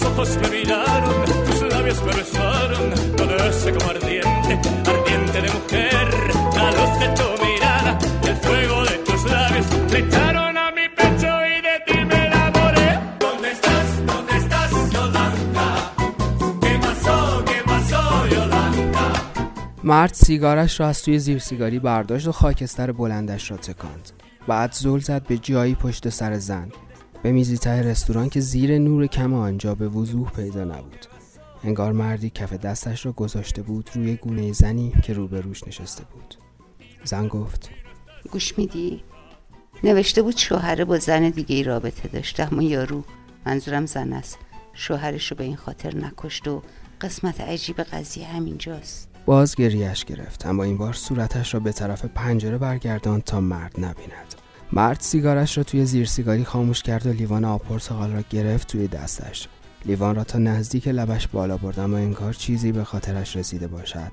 مستور 0.00 0.12
ojos 0.12 0.36
me 0.42 0.48
miraron, 0.48 1.24
tus 1.46 1.60
labios 1.72 2.02
me 2.04 2.12
besaron, 2.14 3.16
todo 3.16 3.36
ese 3.36 3.72
como 3.72 3.90
ardiente, 3.90 4.52
ardiente 4.90 5.42
de 5.42 5.50
mujer, 5.58 6.08
la 6.56 6.70
luz 6.76 6.92
de 7.00 7.08
tu 7.18 7.28
mirada, 7.44 7.98
el 8.28 8.36
fuego 8.36 8.84
de 8.84 8.96
tus 9.06 9.24
labios, 9.24 9.66
le 9.92 9.98
echaron 9.98 10.56
a 10.56 10.70
mi 10.70 10.86
pecho 10.98 11.30
y 11.52 11.56
de 11.68 11.76
ti 11.86 12.04
me 12.10 12.26
enamoré. 12.26 12.98
¿Dónde 13.20 13.50
estás? 13.50 13.86
¿Dónde 14.06 14.36
estás, 14.36 14.70
Yolanda? 14.92 15.66
¿Qué 16.62 16.78
pasó? 16.86 17.44
¿Qué 17.44 17.58
pasó, 17.66 18.26
Yolanda? 18.34 19.04
مرد 19.82 20.14
سیگارش 20.14 20.80
را 20.80 20.88
از 20.88 21.02
توی 21.02 21.18
زیر 21.18 21.38
سیگاری 21.38 21.78
برداشت 21.78 22.28
و 22.28 22.32
خاکستر 22.32 22.92
بلندش 22.92 23.50
را 23.50 23.56
تکاند 23.56 24.10
بعد 24.48 24.72
زل 24.72 24.98
زد 24.98 25.22
به 25.26 25.38
جایی 25.38 25.74
پشت 25.74 26.08
سر 26.08 26.38
زن 26.38 26.68
به 27.22 27.32
میزی 27.32 27.58
ته 27.58 27.82
رستوران 27.82 28.28
که 28.28 28.40
زیر 28.40 28.78
نور 28.78 29.06
کم 29.06 29.34
آنجا 29.34 29.74
به 29.74 29.88
وضوح 29.88 30.30
پیدا 30.30 30.64
نبود. 30.64 31.06
انگار 31.64 31.92
مردی 31.92 32.30
کف 32.30 32.52
دستش 32.52 33.06
را 33.06 33.12
گذاشته 33.12 33.62
بود 33.62 33.90
روی 33.94 34.16
گونه 34.16 34.52
زنی 34.52 34.92
که 35.02 35.12
روبروش 35.12 35.68
نشسته 35.68 36.04
بود. 36.12 36.34
زن 37.04 37.28
گفت 37.28 37.70
گوش 38.30 38.58
میدی؟ 38.58 39.02
نوشته 39.84 40.22
بود 40.22 40.36
شوهره 40.36 40.84
با 40.84 40.98
زن 40.98 41.30
دیگه 41.30 41.56
ای 41.56 41.62
رابطه 41.62 42.08
داشته 42.08 42.52
اما 42.52 42.62
یارو 42.62 43.04
منظورم 43.46 43.86
زن 43.86 44.12
است. 44.12 44.38
شوهرش 44.72 45.30
رو 45.30 45.36
به 45.36 45.44
این 45.44 45.56
خاطر 45.56 45.96
نکشت 45.96 46.48
و 46.48 46.62
قسمت 47.00 47.40
عجیب 47.40 47.82
قضیه 47.82 48.26
همینجاست. 48.26 49.08
باز 49.26 49.54
گریش 49.54 50.04
گرفت 50.04 50.46
اما 50.46 50.62
این 50.62 50.78
بار 50.78 50.92
صورتش 50.92 51.54
را 51.54 51.60
به 51.60 51.72
طرف 51.72 52.04
پنجره 52.04 52.58
برگردان 52.58 53.20
تا 53.20 53.40
مرد 53.40 53.74
نبیند. 53.78 54.39
مرد 54.72 55.00
سیگارش 55.00 55.58
را 55.58 55.64
توی 55.64 55.84
زیر 55.84 56.06
سیگاری 56.06 56.44
خاموش 56.44 56.82
کرد 56.82 57.06
و 57.06 57.12
لیوان 57.12 57.44
آب 57.44 57.62
پرتقال 57.62 58.12
را 58.12 58.22
گرفت 58.30 58.68
توی 58.68 58.88
دستش. 58.88 59.48
لیوان 59.84 60.16
را 60.16 60.24
تا 60.24 60.38
نزدیک 60.38 60.88
لبش 60.88 61.28
بالا 61.28 61.56
برد 61.56 61.80
اما 61.80 61.96
انگار 61.96 62.32
چیزی 62.32 62.72
به 62.72 62.84
خاطرش 62.84 63.36
رسیده 63.36 63.66
باشد. 63.66 64.12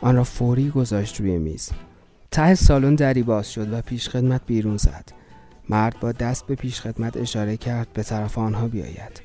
آن 0.00 0.16
را 0.16 0.24
فوری 0.24 0.70
گذاشت 0.70 1.20
روی 1.20 1.38
میز. 1.38 1.70
ته 2.30 2.54
سالن 2.54 2.94
دری 2.94 3.22
باز 3.22 3.52
شد 3.52 3.72
و 3.72 3.80
پیشخدمت 3.80 4.40
بیرون 4.46 4.76
زد. 4.76 5.04
مرد 5.68 6.00
با 6.00 6.12
دست 6.12 6.46
به 6.46 6.54
پیشخدمت 6.54 7.16
اشاره 7.16 7.56
کرد 7.56 7.92
به 7.94 8.02
طرف 8.02 8.38
آنها 8.38 8.68
بیاید. 8.68 9.22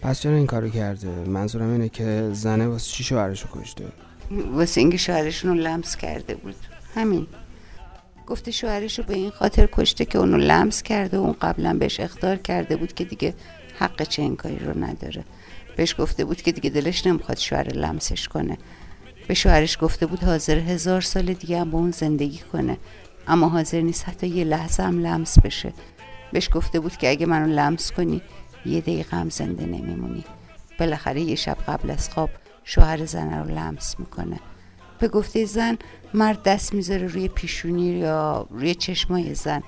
پس 0.00 0.20
چرا 0.20 0.36
این 0.36 0.46
کارو 0.46 0.68
کرده؟ 0.68 1.08
منظورم 1.08 1.72
اینه 1.72 1.88
که 1.88 2.30
زنه 2.32 2.66
واسه 2.66 2.90
چی 2.90 3.04
شوهرشو 3.04 3.48
کشته؟ 3.52 3.84
واسه 4.52 4.80
اینکه 4.80 4.96
شوهرشون 4.96 5.50
رو 5.50 5.56
لمس 5.56 5.96
کرده 5.96 6.34
بود. 6.34 6.54
همین. 6.94 7.26
گفته 8.30 8.50
شوهرش 8.50 8.98
رو 8.98 9.04
به 9.04 9.14
این 9.14 9.30
خاطر 9.30 9.68
کشته 9.72 10.04
که 10.04 10.18
اونو 10.18 10.36
لمس 10.36 10.82
کرده 10.82 11.18
و 11.18 11.20
اون 11.20 11.36
قبلا 11.40 11.74
بهش 11.74 12.00
اختار 12.00 12.36
کرده 12.36 12.76
بود 12.76 12.92
که 12.92 13.04
دیگه 13.04 13.34
حق 13.78 14.02
چه 14.02 14.28
کاری 14.28 14.58
رو 14.58 14.84
نداره. 14.84 15.24
بهش 15.76 15.94
گفته 15.98 16.24
بود 16.24 16.42
که 16.42 16.52
دیگه 16.52 16.70
دلش 16.70 17.06
نمی‌خواد 17.06 17.38
شوهر 17.38 17.68
لمسش 17.68 18.28
کنه. 18.28 18.58
به 19.28 19.34
شوهرش 19.34 19.78
گفته 19.80 20.06
بود 20.06 20.24
حاضر 20.24 20.58
هزار 20.58 21.00
سال 21.00 21.32
دیگه 21.32 21.60
هم 21.60 21.70
با 21.70 21.78
اون 21.78 21.90
زندگی 21.90 22.38
کنه. 22.52 22.76
اما 23.28 23.48
حاضر 23.48 23.80
نیست 23.80 24.08
حتی 24.08 24.26
یه 24.26 24.44
لحظه 24.44 24.82
هم 24.82 25.06
لمس 25.06 25.38
بشه. 25.38 25.72
بهش 26.32 26.48
گفته 26.52 26.80
بود 26.80 26.96
که 26.96 27.10
اگه 27.10 27.26
منو 27.26 27.46
لمس 27.46 27.92
کنی 27.92 28.22
یه 28.66 28.80
دقیقه 28.80 29.16
هم 29.16 29.28
زنده 29.28 29.66
نمیمونی. 29.66 30.24
بالاخره 30.78 31.20
یه 31.20 31.34
شب 31.34 31.56
قبل 31.68 31.90
از 31.90 32.10
خواب 32.10 32.30
شوهر 32.64 33.06
زن 33.06 33.38
رو 33.38 33.54
لمس 33.54 33.94
می‌کنه. 33.98 34.40
به 35.00 35.08
گفته 35.08 35.44
زن 35.44 35.78
مرد 36.14 36.42
دست 36.42 36.74
می‌ذاره 36.74 37.06
روی 37.06 37.28
پیشونی 37.28 37.88
یا 37.88 38.46
روی 38.50 38.74
چشمای 38.74 39.34
زن. 39.34 39.62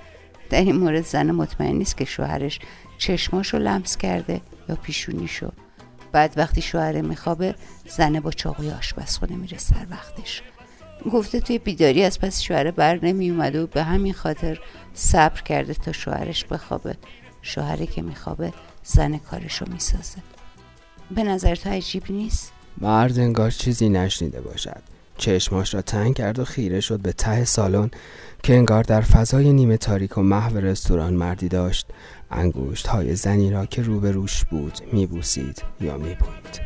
در 0.51 0.61
این 0.61 0.77
مورد 0.77 1.05
زن 1.05 1.31
مطمئن 1.31 1.77
نیست 1.77 1.97
که 1.97 2.05
شوهرش 2.05 2.61
چشماشو 2.99 3.59
لمس 3.59 3.97
کرده 3.97 4.41
یا 4.69 4.75
پیشونیشو. 4.75 5.53
بعد 6.13 6.35
وقتی 6.37 6.63
شوهر 6.63 7.01
میخوابه 7.01 7.55
زنه 7.89 8.21
با 8.21 8.31
چاقوی 8.31 8.71
آشپزخونه 8.71 9.37
میره 9.37 9.59
سر 9.59 9.87
وقتش. 9.91 10.43
گفته 11.13 11.41
توی 11.41 11.59
بیداری 11.59 12.05
از 12.05 12.21
پس 12.21 12.41
شوهر 12.41 12.71
بر 12.71 13.05
نمی 13.05 13.31
اومده 13.31 13.63
و 13.63 13.67
به 13.67 13.83
همین 13.83 14.13
خاطر 14.13 14.61
صبر 14.95 15.41
کرده 15.41 15.75
تا 15.75 15.93
شوهرش 15.93 16.45
بخوابه. 16.45 16.97
شوهری 17.43 17.87
که 17.87 18.03
میخوابه 18.03 18.53
زن 18.85 19.19
کارشو 19.19 19.65
می‌سازه. 19.73 20.19
به 21.11 21.23
نظر 21.23 21.55
تو 21.55 21.71
عجیب 21.71 22.03
نیست؟ 22.11 22.53
مرد 22.79 23.19
انگار 23.19 23.51
چیزی 23.51 23.89
نشنیده 23.89 24.41
باشد. 24.41 24.83
چشماش 25.23 25.75
را 25.75 25.83
تنگ 25.83 26.15
کرد 26.15 26.39
و 26.39 26.45
خیره 26.45 26.81
شد 26.81 27.01
به 27.01 27.13
ته 27.13 27.45
سالن 27.45 27.91
که 28.43 28.55
انگار 28.55 28.83
در 28.83 29.01
فضای 29.01 29.53
نیمه 29.53 29.77
تاریک 29.77 30.19
و 30.19 30.23
محو 30.23 30.59
رستوران 30.59 31.15
مردی 31.15 31.49
داشت. 31.49 31.87
انگوشت 32.31 32.87
های 32.87 33.15
زنی 33.15 33.51
را 33.51 33.67
که 33.67 33.83
روبروش 33.83 34.45
بود 34.45 34.79
میبوسید 34.93 35.63
یا 35.81 35.97
میبوید 35.97 36.61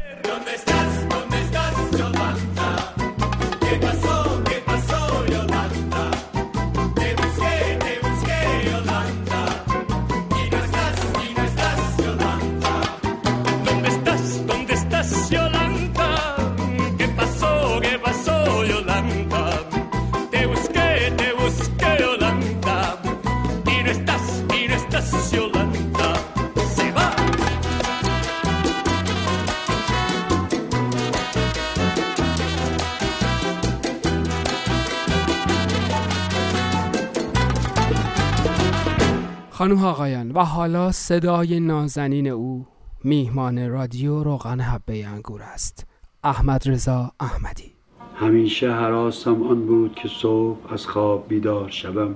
خانم 39.66 39.84
آقایان 39.84 40.30
و 40.30 40.44
حالا 40.44 40.92
صدای 40.92 41.60
نازنین 41.60 42.26
او 42.26 42.66
میهمان 43.04 43.68
رادیو 43.68 44.22
روغن 44.22 44.60
حبه 44.60 45.06
انگور 45.06 45.42
است. 45.42 45.86
احمد 46.24 46.68
رضا 46.68 47.12
احمدی. 47.20 47.72
همیشه 48.14 48.72
حراسم 48.72 49.42
آن 49.42 49.66
بود 49.66 49.94
که 49.94 50.08
صبح 50.08 50.72
از 50.72 50.86
خواب 50.86 51.28
بیدار 51.28 51.70
شوم. 51.70 52.14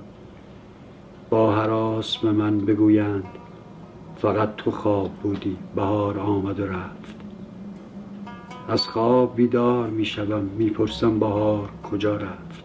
با 1.29 1.55
حراس 1.55 2.17
به 2.17 2.31
من 2.31 2.65
بگویند 2.65 3.23
فقط 4.17 4.55
تو 4.55 4.71
خواب 4.71 5.11
بودی 5.11 5.57
بهار 5.75 6.19
آمد 6.19 6.59
و 6.59 6.65
رفت. 6.65 7.15
از 8.69 8.87
خواب 8.87 9.35
بیدار 9.35 9.89
می 9.89 10.05
شوم 10.05 10.43
می 10.57 10.69
پرسم 10.69 11.19
بهار 11.19 11.69
کجا 11.91 12.15
رفت. 12.17 12.63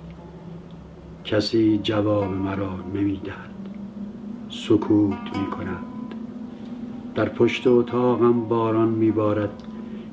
کسی 1.25 1.81
جواب 1.83 2.25
مرا 2.25 2.77
نمی 2.95 3.21
دهد. 3.25 3.56
سکوت 4.57 5.39
می 5.39 5.47
کند 5.47 5.85
در 7.15 7.29
پشت 7.29 7.67
اتاقم 7.67 8.41
باران 8.41 8.89
می 8.89 9.11
بارد 9.11 9.63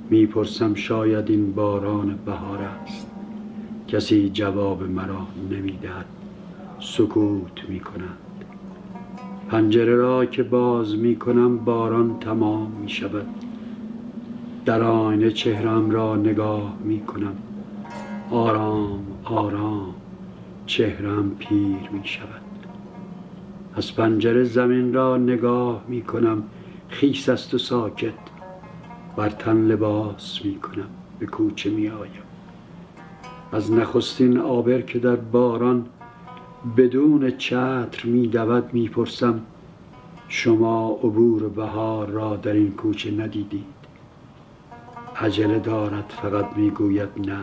می 0.10 0.26
پرسم 0.26 0.74
شاید 0.74 1.30
این 1.30 1.54
باران 1.54 2.20
بهار 2.26 2.62
است. 2.62 3.08
کسی 3.88 4.30
جواب 4.30 4.84
مرا 4.84 5.28
نمی 5.52 5.72
دهد 5.72 6.06
سکوت 6.80 7.70
می 7.70 7.80
کند 7.80 8.18
پنجره 9.50 9.96
را 9.96 10.26
که 10.26 10.44
باز 10.44 10.96
می 10.96 11.16
کنم 11.16 11.58
باران 11.58 12.20
تمام 12.20 12.72
می 12.82 12.90
شود 12.90 13.28
در 14.66 14.84
آینه 14.84 15.32
چهرم 15.32 15.92
را 15.92 16.16
نگاه 16.16 16.78
می 16.84 17.00
کنم 17.00 17.36
آرام 18.32 19.06
آرام. 19.24 19.94
چهرم 20.66 21.32
پیر 21.40 21.90
می 21.92 22.02
شود 22.04 22.43
از 23.76 23.96
پنجره 23.96 24.44
زمین 24.44 24.94
را 24.94 25.18
نگاه 25.18 25.84
می 25.88 26.02
کنم 26.02 26.44
خیس 26.90 27.30
است 27.30 27.54
و 27.54 27.58
ساکت. 27.58 28.14
بر 29.16 29.30
تن 29.30 29.58
لباس 29.58 30.46
می 30.46 30.56
کنم 30.56 30.90
به 31.20 31.26
کوچه 31.26 31.70
می 31.70 31.90
آیم 31.90 32.12
از 33.52 33.72
نخستین 33.72 34.38
آبر 34.38 34.82
که 34.82 35.00
در 35.00 35.16
باران 35.16 35.86
بدون 36.78 37.38
چتر 37.38 38.06
می 38.06 38.28
دود 38.28 38.74
می 38.74 38.90
پرسم 38.90 39.42
شما 40.28 41.00
عبور 41.04 41.50
بهار 41.50 42.08
را 42.08 42.36
در 42.36 42.54
این 42.54 42.72
کوچه 42.72 43.12
ندیدید؟ 43.12 43.66
عجله 45.16 45.60
دارد 45.60 46.14
فقط 46.22 46.58
می 46.58 46.70
گوید 46.70 47.10
نه. 47.18 47.40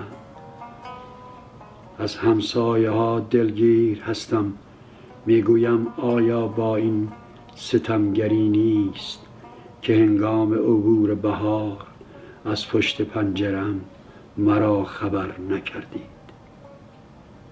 از 1.99 2.16
همسایه 2.16 2.90
ها 2.90 3.21
دلگیر 3.21 4.03
هستم. 4.03 4.53
می‌گویم 5.26 5.87
آیا 5.96 6.46
با 6.46 6.76
این 6.76 7.09
ستمگری 7.54 8.48
نیست 8.48 9.20
که 9.83 9.94
هنگام 9.94 10.54
عبور 10.54 11.14
بهار 11.14 11.87
از 12.44 12.68
پشت 12.68 13.02
پنجرم 13.02 13.80
مرا 14.37 14.85
خبر 14.85 15.38
نکردید؟ 15.50 16.20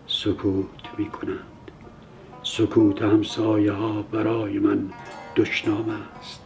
سکوت 0.06 0.98
می 0.98 1.06
کنند 1.06 1.70
سکوت 2.42 3.02
همسایه 3.02 3.72
ها 3.72 4.02
برای 4.02 4.58
من 4.58 4.90
دشنام 5.36 5.86
است. 6.18 6.40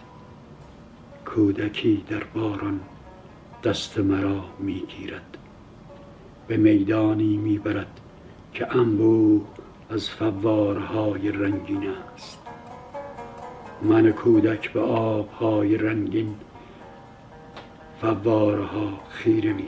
کودکی 1.27 2.05
در 2.09 2.25
باران 2.35 2.81
دست 3.65 3.99
مرا 3.99 4.45
می‌گیرد. 4.59 5.37
به 6.47 6.57
میدانی 6.57 7.37
می‌برد 7.37 8.01
که 8.55 8.77
انبوه 8.77 9.43
از 9.93 10.11
فوارهای 10.11 11.33
رنگین 11.33 11.89
است. 12.15 12.39
من 13.83 14.13
کودک 14.13 14.73
به 14.73 14.81
آبهای 14.81 15.77
رنگین 15.77 16.35
فوارها 18.01 19.01
خیره 19.09 19.53
می 19.53 19.67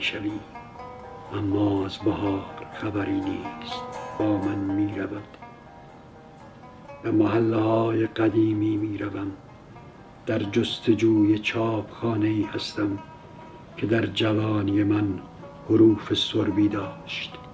اما 1.33 1.85
از 1.85 1.97
بهار 1.97 2.41
خبری 2.73 3.19
نیست. 3.19 3.81
با 4.19 4.37
من 4.37 4.57
می 4.57 4.99
رود. 4.99 5.37
به 7.03 7.11
محله 7.11 7.57
های 7.57 8.07
قدیمی 8.07 8.77
می 8.77 8.97
روم. 8.97 9.31
در 10.25 10.39
جستجوی 10.39 11.39
چاپخانه 11.39 12.27
ای 12.27 12.43
هستم 12.43 12.99
که 13.77 13.87
در 13.87 14.05
جوانی 14.05 14.83
من 14.83 15.19
حروف 15.69 16.13
سربی 16.13 16.67
داشت. 16.67 17.44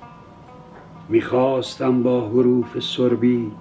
می‌خواستم 1.09 2.03
با 2.03 2.29
حروف 2.29 2.79
سربی 2.79 3.51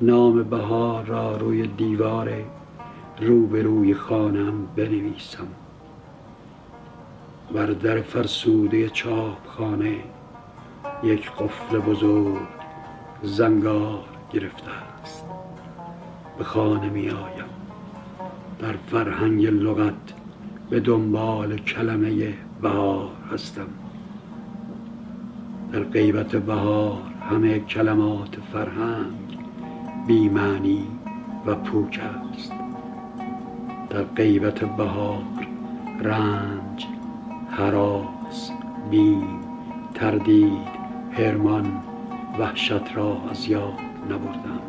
نام 0.00 0.42
بهار 0.42 1.04
را 1.04 1.36
روی 1.36 1.66
دیوار 1.66 2.32
روبروی 3.20 3.94
خانم 3.94 4.66
بنویسم. 4.76 5.46
بر 7.52 7.66
در 7.66 8.00
فرسوده 8.00 8.88
چاپخانه 8.88 9.96
یک 11.02 11.30
قفل 11.32 11.78
بزرگ 11.78 12.36
زنگار 13.22 14.04
گرفته 14.32 14.70
است. 15.02 15.24
به 16.38 16.44
خانه 16.44 16.88
می 16.88 17.10
آیم. 17.10 17.50
در 18.58 18.72
فرهنگ 18.72 19.46
لغت 19.46 20.12
به 20.70 20.80
دنبال 20.80 21.58
کلمه 21.58 22.34
بهار 22.62 23.10
هستم. 23.32 23.68
در 25.76 25.82
غیبت 25.82 26.36
بهار 26.36 27.02
همه 27.30 27.58
کلمات 27.58 28.36
فرهنگ 28.52 29.38
بیمعنی 30.06 30.86
و 31.46 31.54
پوک 31.54 32.00
است. 32.32 32.52
در 33.90 34.02
غیبت 34.02 34.64
بهار 34.64 35.22
رنج 36.00 36.86
حراس 37.50 38.50
بیم 38.90 39.40
تردید 39.94 40.68
هرمان 41.12 41.82
وحشت 42.38 42.96
را 42.96 43.16
از 43.30 43.48
یاد 43.48 43.80
نبردم. 44.10 44.60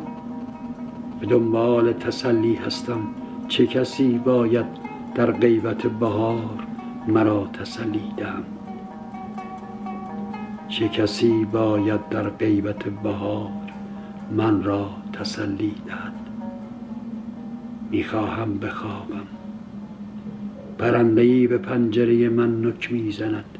به 1.20 1.26
دنبال 1.26 1.92
تسلی 1.92 2.54
هستم. 2.54 3.00
چه 3.48 3.66
کسی 3.66 4.18
باید 4.18 4.66
در 5.14 5.32
غیبت 5.32 5.86
بهار 5.86 6.66
مرا 7.06 7.46
تسلی 7.46 8.12
دهم 8.16 8.57
چه 10.78 10.88
کسی 10.88 11.44
باید 11.44 12.08
در 12.08 12.28
غیبت 12.28 12.84
بهار 12.84 13.50
من 14.30 14.62
را 14.62 14.90
تسلی 15.12 15.74
دهد. 15.86 16.12
می‌خواهم 17.90 18.58
بخوابم. 18.58 19.26
پرندهای 20.78 21.46
به 21.46 21.58
پنجره 21.58 22.28
من 22.28 22.66
نک 22.66 22.92
می‌زند. 22.92 23.58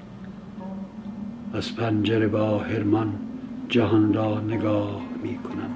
از 1.55 1.77
پنجره 1.77 2.29
با 2.29 2.59
هرمان 2.59 3.13
جهان 3.69 4.15
را 4.15 4.41
نگاه 4.41 5.01
می‌کنم. 5.23 5.71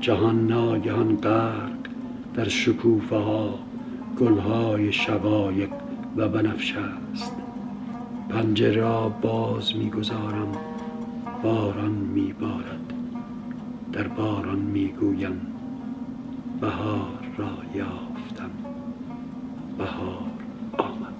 جهان 0.00 0.46
ناگهان 0.46 1.16
غرق 1.16 1.72
در 2.34 2.48
شکوفه 2.48 3.16
ها 3.16 3.58
گلهای 4.20 4.92
شقایق 4.92 5.70
و 6.16 6.28
بنفشه 6.28 6.78
است. 7.12 7.41
پنجره 8.32 8.72
را 8.80 9.08
باز 9.08 9.76
می‌گذارم 9.76 10.52
باران 11.42 11.90
میبارد. 11.90 12.80
در 13.92 14.08
باران 14.08 14.58
می‌گویم 14.58 15.46
بهار 16.60 17.24
را 17.36 17.50
یافتم. 17.74 18.50
بهار 19.78 20.30
آمد. 20.78 21.12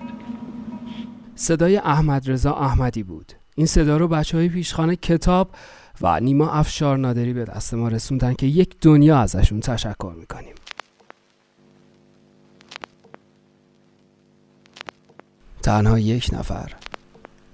صدای 1.35 1.77
احمد 1.77 2.31
رضا 2.31 2.55
احمدی 2.55 3.03
بود. 3.03 3.33
این 3.55 3.67
صدا 3.67 3.97
رو 3.97 4.09
بچه 4.09 4.37
های 4.37 4.49
پیشخانه 4.49 4.97
کتاب 4.97 5.51
و 6.01 6.21
نیما 6.21 6.51
افشار 6.51 6.99
نادری 6.99 7.33
به 7.33 7.45
دست 7.45 7.75
ما 7.75 7.89
رسوندن 7.89 8.35
که 8.35 8.47
یک 8.47 8.77
دنیا 8.81 9.19
ازشون 9.19 9.61
تشکر 9.61 10.15
می‌کنیم. 10.19 10.55
تنها 15.63 15.99
یک 15.99 16.31
نفر. 16.33 16.82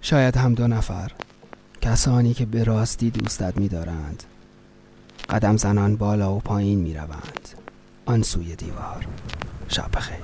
شاید 0.09 0.37
هم 0.37 0.55
دو 0.55 0.69
نفر 0.69 1.11
کسانی 1.81 2.35
که 2.35 2.47
به 2.47 2.65
راستی 2.65 3.11
دوستت 3.11 3.57
میدارند. 3.57 4.25
قدم 5.31 5.57
زنان 5.57 5.97
بالا 5.97 6.35
و 6.35 6.41
پایین 6.41 6.79
می 6.79 6.95
روند 6.95 7.49
آن 8.07 8.23
سوی 8.23 8.57
دیوار. 8.57 9.07
شب 9.69 9.89
بخیر. 9.97 10.17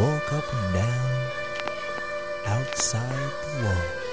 Walk 0.00 0.28
up 0.38 0.48
and 0.56 0.68
down 0.74 1.10
outside 2.54 3.32
the 3.42 3.52
wall. 3.62 4.05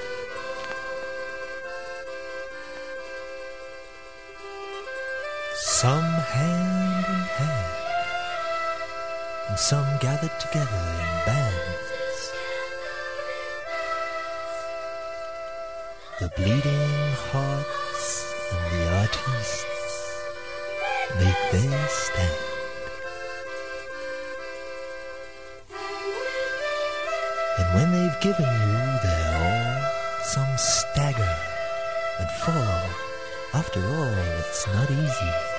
Some 5.83 6.01
hand 6.01 7.05
in 7.09 7.23
hand, 7.35 7.75
and 9.49 9.59
some 9.59 9.85
gathered 9.99 10.31
together 10.39 10.83
in 11.03 11.25
bands. 11.25 12.31
The 16.21 16.29
bleeding 16.37 17.11
hearts 17.27 18.33
and 18.53 18.63
the 18.71 18.83
artists 18.95 20.07
make 21.19 21.41
their 21.51 21.87
stand. 21.89 22.43
And 27.59 27.67
when 27.75 27.91
they've 27.91 28.21
given 28.21 28.45
you 28.45 28.77
their 29.03 29.27
all, 29.43 30.23
some 30.23 30.57
stagger 30.57 31.35
and 32.21 32.31
fall. 32.39 32.87
After 33.53 33.81
all, 33.85 34.13
it's 34.39 34.65
not 34.67 34.89
easy. 34.89 35.52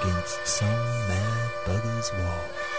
Against 0.00 0.46
some 0.46 0.68
mad 1.08 1.50
bugger's 1.66 2.12
wall. 2.14 2.71